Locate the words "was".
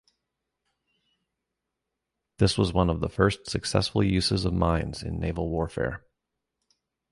2.57-2.73